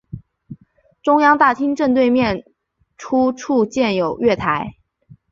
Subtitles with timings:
[1.03, 2.53] 中央大厅正面对
[2.97, 4.77] 出处建有月台。